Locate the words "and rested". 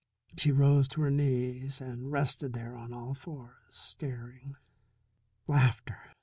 1.79-2.53